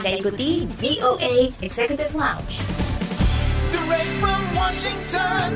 [0.00, 2.56] Anda ikuti VOA Executive Lounge.
[3.68, 5.52] Direct from Washington,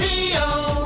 [0.00, 0.85] VOA.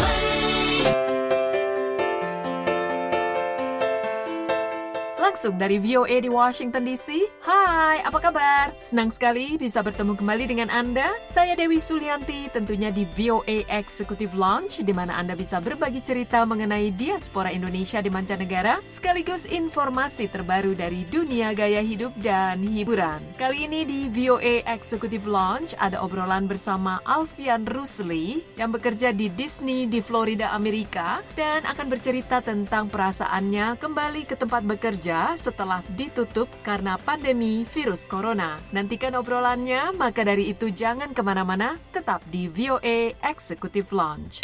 [5.31, 7.23] Langsung dari VOA di Washington DC.
[7.47, 8.75] Hai, apa kabar?
[8.83, 11.07] Senang sekali bisa bertemu kembali dengan Anda.
[11.23, 16.91] Saya Dewi Sulianti, tentunya di VOA Executive Launch, di mana Anda bisa berbagi cerita mengenai
[16.99, 23.23] diaspora Indonesia di mancanegara, sekaligus informasi terbaru dari dunia gaya hidup dan hiburan.
[23.39, 29.87] Kali ini di VOA Executive Launch ada obrolan bersama Alfian Rusli yang bekerja di Disney
[29.87, 36.97] di Florida, Amerika, dan akan bercerita tentang perasaannya kembali ke tempat bekerja setelah ditutup karena
[37.01, 38.59] pandemi virus corona.
[38.75, 44.43] Nantikan obrolannya, maka dari itu jangan ke mana-mana, tetap di VOA Executive Launch.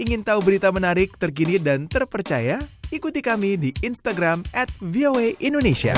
[0.00, 2.56] Ingin tahu berita menarik, terkini, dan terpercaya?
[2.88, 5.92] Ikuti kami di Instagram at VOA Indonesia.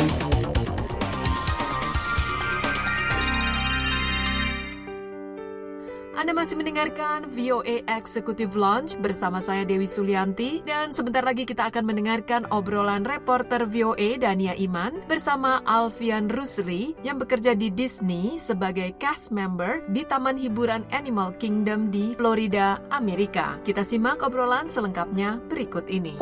[6.23, 11.83] Anda masih mendengarkan VOA Executive Launch bersama saya Dewi Sulianti dan sebentar lagi kita akan
[11.83, 19.35] mendengarkan obrolan reporter VOA Dania Iman bersama Alfian Rusli yang bekerja di Disney sebagai cast
[19.35, 23.59] member di Taman Hiburan Animal Kingdom di Florida, Amerika.
[23.67, 26.15] Kita simak obrolan selengkapnya berikut ini.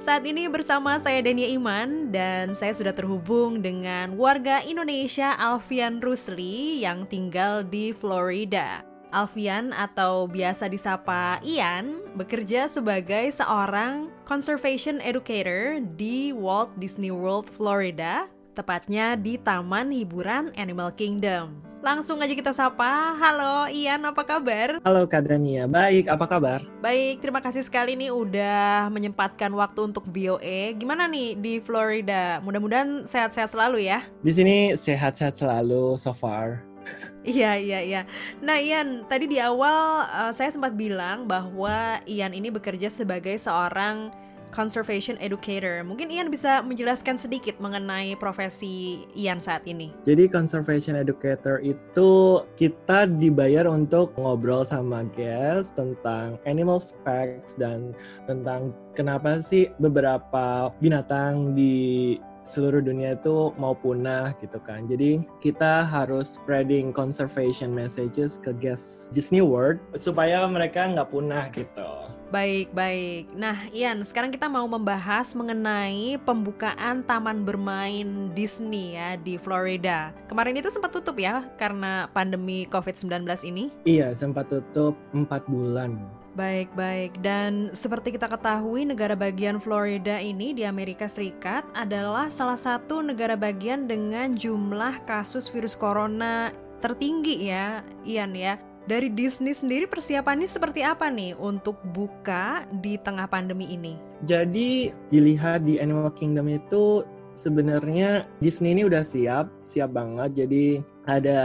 [0.00, 6.80] Saat ini bersama saya Dania Iman dan saya sudah terhubung dengan warga Indonesia Alfian Rusli
[6.80, 8.80] yang tinggal di Florida.
[9.12, 18.24] Alfian atau biasa disapa Ian bekerja sebagai seorang conservation educator di Walt Disney World Florida,
[18.56, 21.69] tepatnya di Taman Hiburan Animal Kingdom.
[21.80, 23.16] Langsung aja kita sapa.
[23.16, 24.84] Halo Ian, apa kabar?
[24.84, 26.60] Halo Kak Dania, baik, apa kabar?
[26.84, 30.76] Baik, terima kasih sekali nih udah menyempatkan waktu untuk VOA.
[30.76, 32.36] Gimana nih di Florida?
[32.44, 34.04] Mudah-mudahan sehat-sehat selalu ya.
[34.20, 36.60] Di sini sehat-sehat selalu so far.
[37.20, 38.02] Iya, iya, iya.
[38.40, 44.08] Nah, Ian, tadi di awal uh, saya sempat bilang bahwa Ian ini bekerja sebagai seorang
[44.50, 45.82] conservation educator.
[45.82, 49.90] Mungkin Ian bisa menjelaskan sedikit mengenai profesi Ian saat ini.
[50.06, 57.94] Jadi conservation educator itu kita dibayar untuk ngobrol sama guest tentang animal facts dan
[58.26, 64.88] tentang kenapa sih beberapa binatang di seluruh dunia itu mau punah gitu kan.
[64.88, 71.90] Jadi kita harus spreading conservation messages ke guest Disney World supaya mereka nggak punah gitu.
[72.30, 73.34] Baik, baik.
[73.34, 80.14] Nah, Ian, sekarang kita mau membahas mengenai pembukaan taman bermain Disney ya di Florida.
[80.30, 83.74] Kemarin itu sempat tutup ya karena pandemi COVID-19 ini?
[83.82, 86.19] Iya, sempat tutup 4 bulan.
[86.38, 87.18] Baik, baik.
[87.26, 93.34] Dan seperti kita ketahui, negara bagian Florida ini di Amerika Serikat adalah salah satu negara
[93.34, 98.62] bagian dengan jumlah kasus virus corona tertinggi ya, Ian ya.
[98.86, 103.94] Dari Disney sendiri persiapannya seperti apa nih untuk buka di tengah pandemi ini?
[104.24, 107.04] Jadi dilihat di Animal Kingdom itu
[107.34, 110.44] sebenarnya Disney ini udah siap, siap banget.
[110.44, 111.40] Jadi ada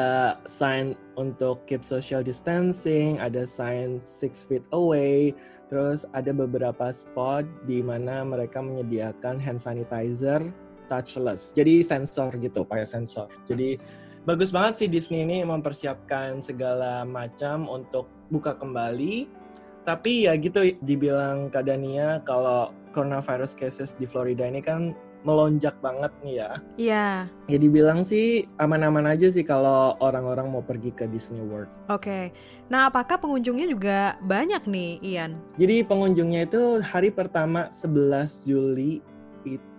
[0.46, 5.34] sign untuk keep social distancing, ada sign six feet away,
[5.72, 10.44] terus ada beberapa spot di mana mereka menyediakan hand sanitizer
[10.86, 11.56] touchless.
[11.58, 13.32] Jadi sensor gitu, pakai sensor.
[13.50, 13.80] Jadi
[14.26, 19.46] bagus banget sih Disney ini mempersiapkan segala macam untuk buka kembali.
[19.86, 26.14] Tapi ya gitu dibilang Kak Dania kalau coronavirus cases di Florida ini kan melonjak banget
[26.22, 26.52] nih ya.
[26.78, 27.08] Iya.
[27.50, 31.68] Ya dibilang sih aman-aman aja sih kalau orang-orang mau pergi ke Disney World.
[31.90, 32.30] Oke.
[32.70, 35.38] Nah, apakah pengunjungnya juga banyak nih, Ian?
[35.58, 39.02] Jadi pengunjungnya itu hari pertama 11 Juli
[39.46, 39.75] itu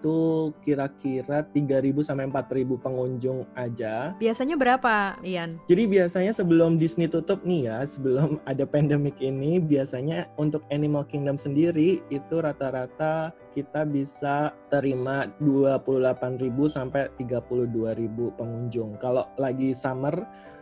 [0.63, 4.13] kira-kira 3.000 sampai 4.000 pengunjung aja.
[4.19, 5.59] Biasanya berapa, Ian?
[5.67, 11.41] Jadi biasanya sebelum Disney tutup nih ya, sebelum ada pandemik ini, biasanya untuk Animal Kingdom
[11.41, 19.01] sendiri itu rata-rata kita bisa terima 28.000 sampai 32.000 pengunjung.
[19.01, 20.13] Kalau lagi summer,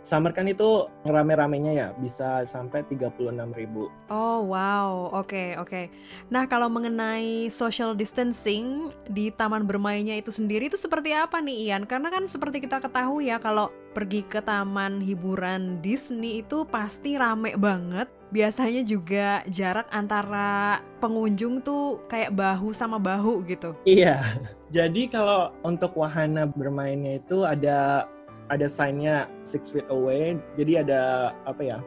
[0.05, 4.13] summer kan itu rame-ramenya ya, bisa sampai 36.000.
[4.13, 5.11] Oh, wow.
[5.17, 5.89] Oke, oke.
[6.29, 11.89] Nah, kalau mengenai social distancing di taman bermainnya itu sendiri itu seperti apa nih, Ian?
[11.89, 17.55] Karena kan seperti kita ketahui ya, kalau pergi ke taman hiburan Disney itu pasti rame
[17.57, 18.11] banget.
[18.35, 23.79] Biasanya juga jarak antara pengunjung tuh kayak bahu sama bahu gitu.
[23.87, 24.21] Iya.
[24.75, 28.11] Jadi kalau untuk wahana bermainnya itu ada
[28.51, 30.37] ada sign-nya six feet away.
[30.59, 31.79] Jadi ada apa ya?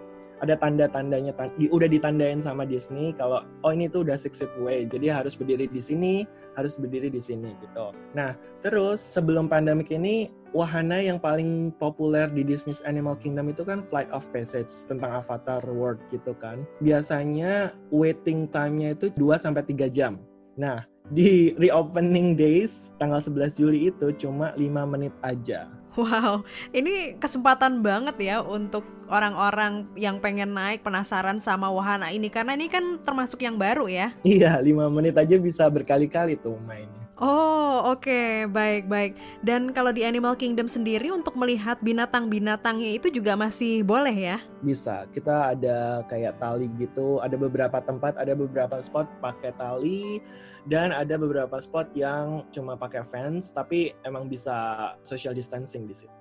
[0.42, 4.52] Ada tanda-tandanya tan- di, udah ditandain sama Disney kalau oh ini tuh udah six feet
[4.62, 6.24] away jadi harus berdiri di sini
[6.54, 7.94] harus berdiri di sini gitu.
[8.18, 13.86] Nah terus sebelum pandemik ini wahana yang paling populer di Disney's Animal Kingdom itu kan
[13.86, 16.66] Flight of Passage tentang Avatar World gitu kan.
[16.82, 20.18] Biasanya waiting time-nya itu 2 sampai 3 jam.
[20.58, 26.46] Nah di reopening days tanggal 11 Juli itu cuma 5 menit aja Wow,
[26.78, 32.70] ini kesempatan banget ya untuk orang-orang yang pengen naik penasaran sama wahana ini karena ini
[32.70, 34.14] kan termasuk yang baru ya.
[34.22, 36.97] Iya, 5 menit aja bisa berkali-kali tuh mainnya.
[37.18, 39.18] Oh, oke, baik baik.
[39.42, 44.38] Dan kalau di Animal Kingdom sendiri untuk melihat binatang-binatangnya itu juga masih boleh ya?
[44.62, 45.10] Bisa.
[45.10, 50.22] Kita ada kayak tali gitu, ada beberapa tempat, ada beberapa spot pakai tali
[50.70, 56.14] dan ada beberapa spot yang cuma pakai fence tapi emang bisa social distancing di situ.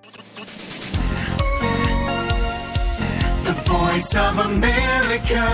[3.45, 5.45] The voice of America.